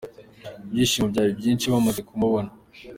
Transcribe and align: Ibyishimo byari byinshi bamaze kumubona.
Ibyishimo 0.69 1.05
byari 1.13 1.31
byinshi 1.39 1.71
bamaze 1.73 2.01
kumubona. 2.07 2.49